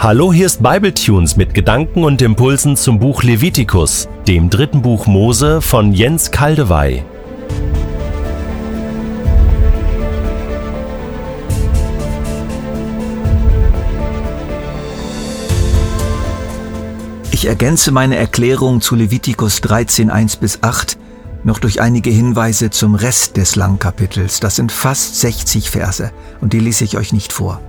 [0.00, 5.60] Hallo, hier ist Bibletunes mit Gedanken und Impulsen zum Buch Levitikus, dem dritten Buch Mose
[5.60, 7.02] von Jens Kaldewey.
[17.32, 20.96] Ich ergänze meine Erklärung zu Levitikus 13, 1 bis 8
[21.42, 24.38] noch durch einige Hinweise zum Rest des langen Kapitels.
[24.38, 27.60] Das sind fast 60 Verse und die lese ich euch nicht vor.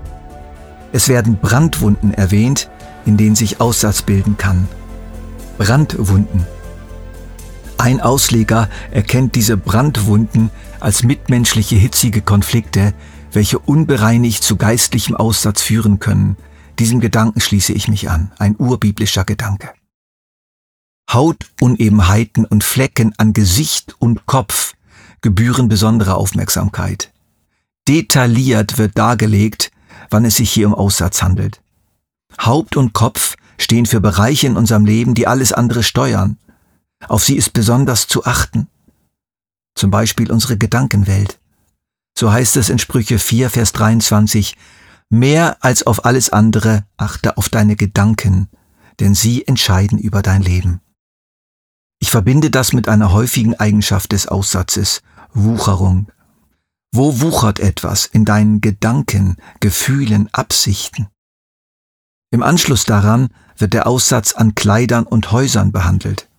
[0.92, 2.70] Es werden Brandwunden erwähnt,
[3.06, 4.68] in denen sich Aussatz bilden kann.
[5.58, 6.46] Brandwunden.
[7.78, 12.94] Ein Ausleger erkennt diese Brandwunden als mitmenschliche hitzige Konflikte,
[13.32, 16.36] welche unbereinigt zu geistlichem Aussatz führen können.
[16.80, 19.70] Diesem Gedanken schließe ich mich an, ein urbiblischer Gedanke.
[21.12, 24.74] Hautunebenheiten und Flecken an Gesicht und Kopf
[25.22, 27.12] gebühren besondere Aufmerksamkeit.
[27.88, 29.72] Detailliert wird dargelegt,
[30.10, 31.62] wann es sich hier um Aussatz handelt.
[32.40, 36.38] Haupt und Kopf stehen für Bereiche in unserem Leben, die alles andere steuern.
[37.08, 38.68] Auf sie ist besonders zu achten.
[39.76, 41.40] Zum Beispiel unsere Gedankenwelt.
[42.18, 44.58] So heißt es in Sprüche 4, Vers 23,
[45.10, 48.48] Mehr als auf alles andere achte auf deine Gedanken,
[49.00, 50.82] denn sie entscheiden über dein Leben.
[52.00, 55.02] Ich verbinde das mit einer häufigen Eigenschaft des Aussatzes,
[55.34, 56.08] Wucherung.
[56.92, 61.08] Wo wuchert etwas in deinen Gedanken, Gefühlen, Absichten?
[62.32, 66.30] Im Anschluss daran wird der Aussatz an Kleidern und Häusern behandelt.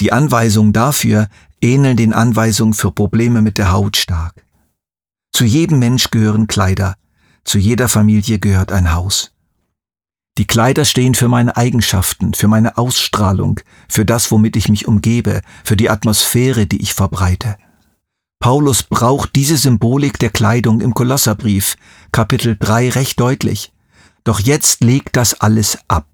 [0.00, 1.28] Die Anweisungen dafür
[1.62, 4.44] ähneln den Anweisungen für Probleme mit der Haut stark.
[5.32, 6.96] Zu jedem Mensch gehören Kleider,
[7.44, 9.32] zu jeder Familie gehört ein Haus.
[10.36, 15.42] Die Kleider stehen für meine Eigenschaften, für meine Ausstrahlung, für das, womit ich mich umgebe,
[15.62, 17.56] für die Atmosphäre, die ich verbreite.
[18.44, 21.76] Paulus braucht diese Symbolik der Kleidung im Kolosserbrief,
[22.12, 23.72] Kapitel 3, recht deutlich.
[24.22, 26.06] Doch jetzt legt das alles ab.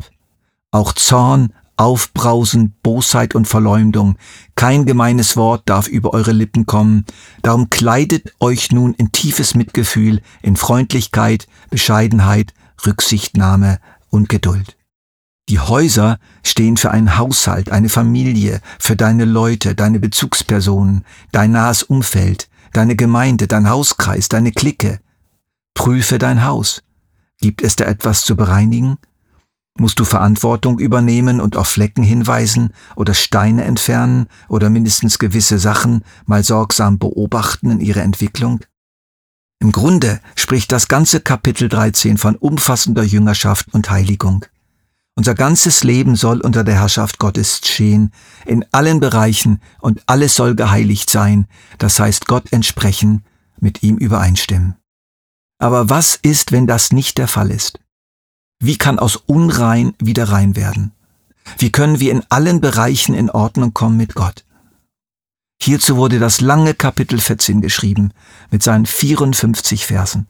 [0.70, 4.16] Auch Zorn, Aufbrausen, Bosheit und Verleumdung.
[4.54, 7.04] Kein gemeines Wort darf über eure Lippen kommen.
[7.42, 12.54] Darum kleidet euch nun in tiefes Mitgefühl, in Freundlichkeit, Bescheidenheit,
[12.86, 14.76] Rücksichtnahme, und Geduld.
[15.50, 21.82] Die Häuser stehen für einen Haushalt, eine Familie, für deine Leute, deine Bezugspersonen, dein nahes
[21.82, 25.00] Umfeld, deine Gemeinde, dein Hauskreis, deine Clique.
[25.74, 26.84] Prüfe dein Haus.
[27.40, 28.98] Gibt es da etwas zu bereinigen?
[29.76, 36.04] Musst du Verantwortung übernehmen und auf Flecken hinweisen oder Steine entfernen oder mindestens gewisse Sachen
[36.26, 38.60] mal sorgsam beobachten in ihrer Entwicklung?
[39.58, 44.46] Im Grunde spricht das ganze Kapitel 13 von umfassender Jüngerschaft und Heiligung.
[45.16, 48.12] Unser ganzes Leben soll unter der Herrschaft Gottes stehen,
[48.46, 51.46] in allen Bereichen, und alles soll geheiligt sein,
[51.78, 53.24] das heißt Gott entsprechen,
[53.58, 54.76] mit ihm übereinstimmen.
[55.58, 57.80] Aber was ist, wenn das nicht der Fall ist?
[58.60, 60.92] Wie kann aus unrein wieder rein werden?
[61.58, 64.44] Wie können wir in allen Bereichen in Ordnung kommen mit Gott?
[65.62, 68.12] Hierzu wurde das lange Kapitel 14 geschrieben,
[68.50, 70.26] mit seinen 54 Versen.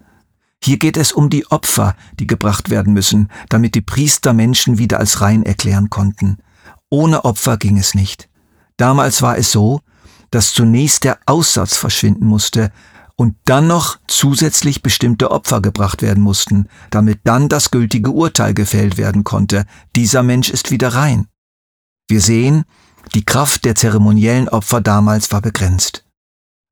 [0.63, 4.99] Hier geht es um die Opfer, die gebracht werden müssen, damit die Priester Menschen wieder
[4.99, 6.39] als rein erklären konnten.
[6.91, 8.29] Ohne Opfer ging es nicht.
[8.77, 9.81] Damals war es so,
[10.31, 12.73] dass zunächst der Aussatz verschwinden musste
[13.17, 18.97] und dann noch zusätzlich bestimmte Opfer gebracht werden mussten, damit dann das gültige Urteil gefällt
[18.97, 19.67] werden konnte.
[19.97, 21.27] Dieser Mensch ist wieder rein.
[22.09, 22.65] Wir sehen,
[23.15, 26.05] die Kraft der zeremoniellen Opfer damals war begrenzt.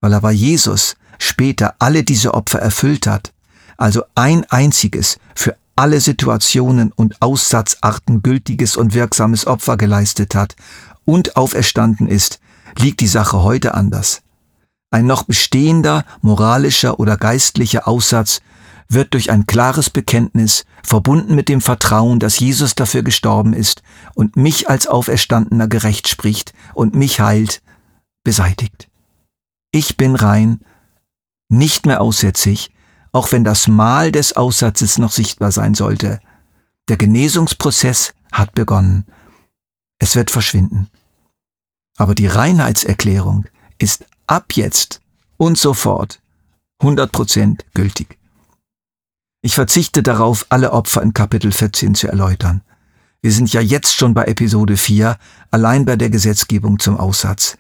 [0.01, 3.33] Weil aber Jesus später alle diese Opfer erfüllt hat,
[3.79, 10.57] also ein einziges für alle Situationen und Aussatzarten gültiges und wirksames Opfer geleistet hat
[11.05, 12.41] und auferstanden ist,
[12.77, 14.23] liegt die Sache heute anders.
[14.91, 18.41] Ein noch bestehender moralischer oder geistlicher Aussatz
[18.89, 23.83] wird durch ein klares Bekenntnis, verbunden mit dem Vertrauen, dass Jesus dafür gestorben ist
[24.15, 27.63] und mich als Auferstandener gerecht spricht und mich heilt,
[28.25, 28.89] beseitigt.
[29.71, 30.61] Ich bin rein,
[31.49, 32.71] nicht mehr aussätzig,
[33.13, 36.21] auch wenn das Mal des Aussatzes noch sichtbar sein sollte.
[36.89, 39.07] Der Genesungsprozess hat begonnen.
[39.99, 40.89] Es wird verschwinden.
[41.97, 43.47] Aber die Reinheitserklärung
[43.79, 45.01] ist ab jetzt
[45.37, 46.21] und sofort
[46.81, 48.19] 100% gültig.
[49.41, 52.63] Ich verzichte darauf, alle Opfer in Kapitel 14 zu erläutern.
[53.21, 55.17] Wir sind ja jetzt schon bei Episode 4,
[55.51, 57.59] allein bei der Gesetzgebung zum Aussatz.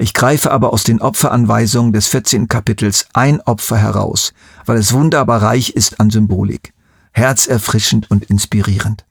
[0.00, 2.48] Ich greife aber aus den Opferanweisungen des 14.
[2.48, 4.32] Kapitels ein Opfer heraus,
[4.64, 6.72] weil es wunderbar reich ist an Symbolik,
[7.12, 9.04] herzerfrischend und inspirierend.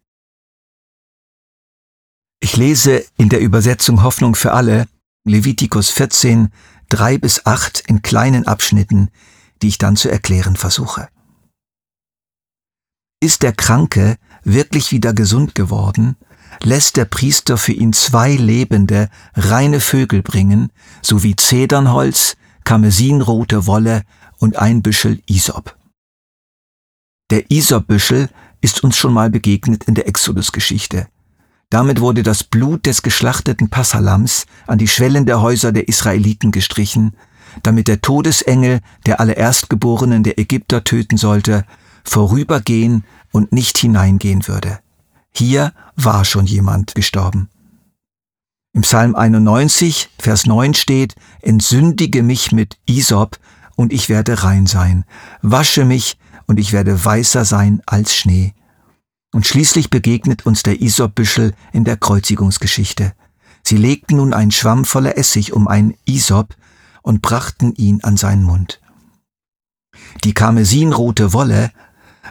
[2.39, 4.88] Ich lese in der Übersetzung Hoffnung für alle
[5.25, 6.50] Levitikus 14,
[6.89, 9.12] 3 bis 8 in kleinen Abschnitten,
[9.62, 11.07] die ich dann zu erklären versuche.
[13.21, 16.15] Ist der Kranke wirklich wieder gesund geworden,
[16.63, 24.04] lässt der Priester für ihn zwei lebende, reine Vögel bringen, sowie Zedernholz, karmesinrote Wolle
[24.38, 25.75] und ein Büschel Isop.
[27.30, 28.30] Der Isopbüschel
[28.62, 31.07] ist uns schon mal begegnet in der Exodus-Geschichte.
[31.69, 37.16] Damit wurde das Blut des geschlachteten Passalams an die Schwellen der Häuser der Israeliten gestrichen,
[37.62, 41.66] damit der Todesengel, der alle Erstgeborenen der Ägypter töten sollte,
[42.04, 44.80] vorübergehen und nicht hineingehen würde.
[45.31, 47.49] Hier war schon jemand gestorben.
[48.73, 53.39] Im Psalm 91, Vers 9 steht, Entsündige mich mit Isop
[53.75, 55.05] und ich werde rein sein.
[55.41, 56.17] Wasche mich
[56.47, 58.53] und ich werde weißer sein als Schnee.
[59.33, 63.13] Und schließlich begegnet uns der Isopbüschel in der Kreuzigungsgeschichte.
[63.63, 66.55] Sie legten nun einen Schwamm voller Essig um einen Isop
[67.01, 68.81] und brachten ihn an seinen Mund.
[70.23, 71.71] Die karmesinrote Wolle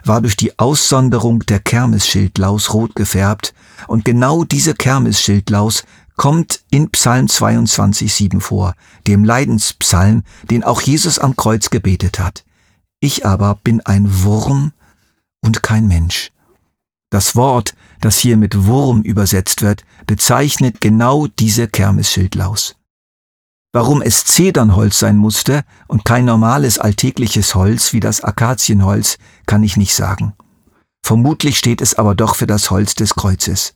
[0.04, 3.54] war durch die Aussonderung der Kermisschildlaus rot gefärbt
[3.86, 5.84] und genau diese Kermisschildlaus
[6.16, 8.74] kommt in Psalm 22,7 vor,
[9.06, 12.44] dem Leidenspsalm, den auch Jesus am Kreuz gebetet hat.
[13.00, 14.72] Ich aber bin ein Wurm
[15.40, 16.32] und kein Mensch.
[17.10, 22.74] Das Wort, das hier mit Wurm übersetzt wird, bezeichnet genau diese Kermisschildlaus.
[23.72, 29.76] Warum es Zedernholz sein musste und kein normales alltägliches Holz wie das Akazienholz, kann ich
[29.76, 30.32] nicht sagen.
[31.02, 33.74] Vermutlich steht es aber doch für das Holz des Kreuzes.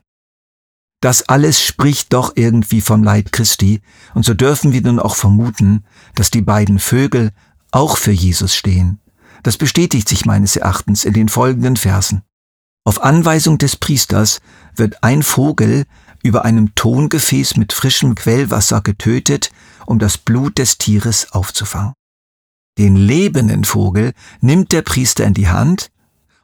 [1.00, 3.83] Das alles spricht doch irgendwie vom Leid Christi,
[4.15, 5.85] und so dürfen wir nun auch vermuten,
[6.15, 7.33] dass die beiden Vögel
[7.71, 9.00] auch für Jesus stehen.
[9.43, 12.23] Das bestätigt sich meines Erachtens in den folgenden Versen.
[12.85, 14.41] Auf Anweisung des Priesters
[14.77, 15.85] wird ein Vogel
[16.22, 19.50] über einem Tongefäß mit frischem Quellwasser getötet,
[19.86, 21.94] um das Blut des Tieres aufzufangen.
[22.78, 25.90] Den lebenden Vogel nimmt der Priester in die Hand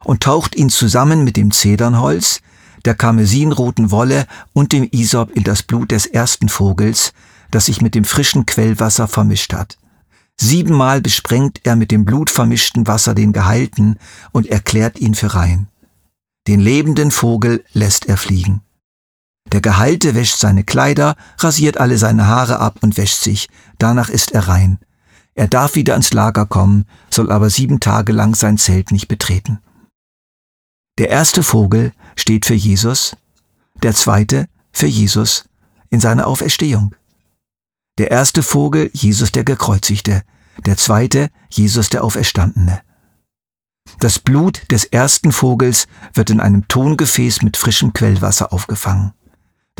[0.03, 2.41] und taucht ihn zusammen mit dem Zedernholz,
[2.85, 7.13] der karmesinroten Wolle und dem Isop in das Blut des ersten Vogels,
[7.51, 9.77] das sich mit dem frischen Quellwasser vermischt hat.
[10.39, 13.97] Siebenmal besprengt er mit dem blutvermischten Wasser den Geheilten
[14.31, 15.67] und erklärt ihn für rein.
[16.47, 18.61] Den lebenden Vogel lässt er fliegen.
[19.51, 23.47] Der Gehalte wäscht seine Kleider, rasiert alle seine Haare ab und wäscht sich.
[23.79, 24.79] Danach ist er rein.
[25.33, 29.59] Er darf wieder ins Lager kommen, soll aber sieben Tage lang sein Zelt nicht betreten.
[30.97, 33.15] Der erste Vogel steht für Jesus,
[33.81, 35.45] der zweite für Jesus
[35.89, 36.93] in seiner Auferstehung.
[37.97, 40.23] Der erste Vogel Jesus der Gekreuzigte,
[40.65, 42.81] der zweite Jesus der Auferstandene.
[43.99, 49.13] Das Blut des ersten Vogels wird in einem Tongefäß mit frischem Quellwasser aufgefangen.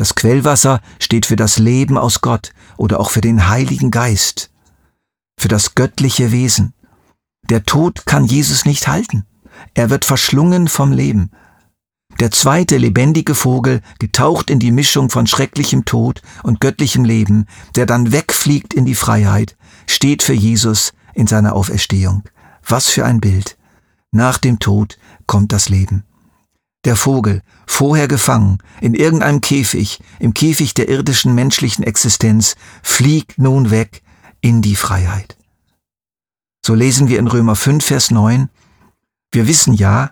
[0.00, 4.50] Das Quellwasser steht für das Leben aus Gott oder auch für den Heiligen Geist,
[5.38, 6.72] für das göttliche Wesen.
[7.50, 9.26] Der Tod kann Jesus nicht halten.
[9.74, 11.32] Er wird verschlungen vom Leben.
[12.18, 17.44] Der zweite lebendige Vogel, getaucht in die Mischung von schrecklichem Tod und göttlichem Leben,
[17.76, 22.22] der dann wegfliegt in die Freiheit, steht für Jesus in seiner Auferstehung.
[22.66, 23.58] Was für ein Bild.
[24.12, 26.04] Nach dem Tod kommt das Leben.
[26.84, 33.70] Der Vogel, vorher gefangen, in irgendeinem Käfig, im Käfig der irdischen menschlichen Existenz, fliegt nun
[33.70, 34.02] weg
[34.40, 35.36] in die Freiheit.
[36.64, 38.48] So lesen wir in Römer 5, Vers 9,
[39.32, 40.10] wir wissen ja,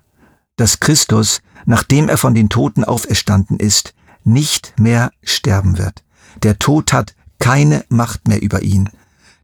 [0.56, 6.04] dass Christus, nachdem er von den Toten auferstanden ist, nicht mehr sterben wird.
[6.42, 8.90] Der Tod hat keine Macht mehr über ihn.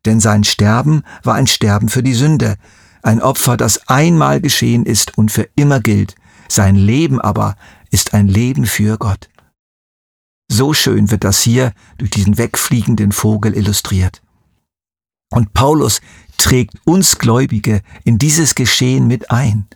[0.05, 2.57] Denn sein Sterben war ein Sterben für die Sünde,
[3.03, 6.15] ein Opfer, das einmal geschehen ist und für immer gilt,
[6.55, 7.57] sein Leben aber
[7.91, 9.29] ist ein Leben für Gott.
[10.51, 14.23] So schön wird das hier durch diesen wegfliegenden Vogel illustriert.
[15.31, 16.01] Und Paulus
[16.39, 19.67] trägt uns Gläubige in dieses Geschehen mit ein.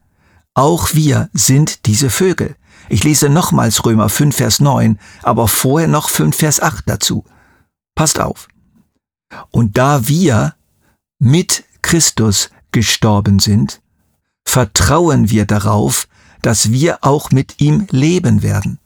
[0.55, 2.57] Auch wir sind diese Vögel.
[2.89, 7.25] Ich lese nochmals Römer 5, Vers 9, aber vorher noch 5, Vers 8 dazu.
[7.95, 8.49] Passt auf.
[9.51, 10.55] Und da wir
[11.19, 13.81] mit Christus gestorben sind,
[14.45, 16.09] vertrauen wir darauf,
[16.43, 18.79] dass wir auch mit ihm leben werden.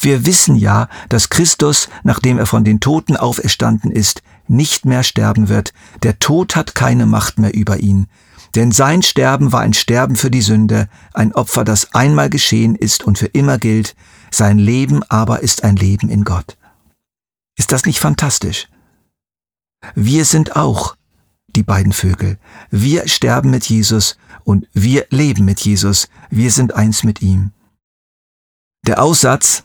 [0.00, 5.48] Wir wissen ja, dass Christus, nachdem er von den Toten auferstanden ist, nicht mehr sterben
[5.48, 5.72] wird.
[6.02, 8.06] Der Tod hat keine Macht mehr über ihn.
[8.54, 13.04] Denn sein Sterben war ein Sterben für die Sünde, ein Opfer, das einmal geschehen ist
[13.04, 13.94] und für immer gilt.
[14.30, 16.56] Sein Leben aber ist ein Leben in Gott.
[17.56, 18.68] Ist das nicht fantastisch?
[19.94, 20.96] Wir sind auch
[21.58, 22.38] die beiden Vögel.
[22.70, 26.08] Wir sterben mit Jesus und wir leben mit Jesus.
[26.30, 27.50] Wir sind eins mit ihm.
[28.86, 29.64] Der Aussatz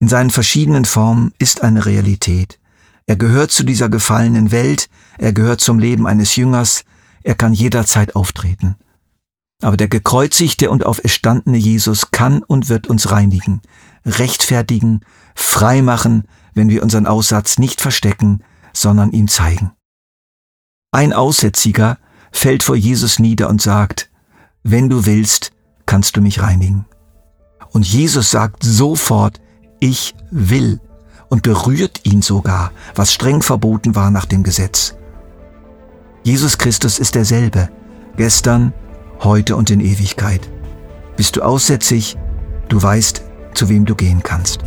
[0.00, 2.58] in seinen verschiedenen Formen ist eine Realität.
[3.06, 6.84] Er gehört zu dieser gefallenen Welt, er gehört zum Leben eines Jüngers,
[7.22, 8.76] er kann jederzeit auftreten.
[9.60, 13.60] Aber der gekreuzigte und auferstandene Jesus kann und wird uns reinigen,
[14.06, 15.00] rechtfertigen,
[15.34, 16.24] freimachen,
[16.54, 19.72] wenn wir unseren Aussatz nicht verstecken, sondern ihm zeigen.
[20.92, 21.98] Ein Aussätziger
[22.32, 24.10] fällt vor Jesus nieder und sagt,
[24.64, 25.52] wenn du willst,
[25.86, 26.84] kannst du mich reinigen.
[27.70, 29.40] Und Jesus sagt sofort,
[29.78, 30.80] ich will
[31.28, 34.96] und berührt ihn sogar, was streng verboten war nach dem Gesetz.
[36.24, 37.70] Jesus Christus ist derselbe,
[38.16, 38.72] gestern,
[39.20, 40.50] heute und in Ewigkeit.
[41.16, 42.16] Bist du aussätzig,
[42.68, 43.22] du weißt,
[43.54, 44.64] zu wem du gehen kannst.